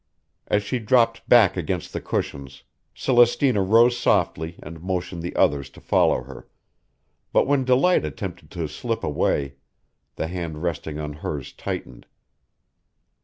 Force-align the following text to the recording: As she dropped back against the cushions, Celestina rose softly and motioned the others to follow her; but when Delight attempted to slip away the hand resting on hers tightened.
As 0.47 0.63
she 0.63 0.79
dropped 0.79 1.29
back 1.29 1.55
against 1.55 1.93
the 1.93 2.01
cushions, 2.01 2.63
Celestina 2.95 3.61
rose 3.61 3.95
softly 3.99 4.55
and 4.63 4.81
motioned 4.81 5.21
the 5.21 5.35
others 5.35 5.69
to 5.69 5.79
follow 5.79 6.23
her; 6.23 6.47
but 7.31 7.45
when 7.45 7.63
Delight 7.65 8.03
attempted 8.03 8.49
to 8.49 8.67
slip 8.67 9.03
away 9.03 9.57
the 10.15 10.25
hand 10.25 10.63
resting 10.63 10.97
on 10.97 11.13
hers 11.13 11.53
tightened. 11.53 12.07